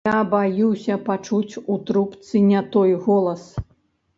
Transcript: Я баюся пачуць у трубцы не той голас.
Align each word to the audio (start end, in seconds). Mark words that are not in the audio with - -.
Я 0.07 0.19
баюся 0.29 0.95
пачуць 1.09 1.59
у 1.73 1.77
трубцы 1.91 2.41
не 2.49 2.65
той 2.77 2.99
голас. 3.07 3.43